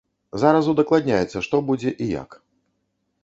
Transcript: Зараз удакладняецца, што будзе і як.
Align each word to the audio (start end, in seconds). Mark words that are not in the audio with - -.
Зараз 0.43 0.69
удакладняецца, 0.71 1.43
што 1.47 1.55
будзе 1.69 1.91
і 2.05 2.07
як. 2.21 2.29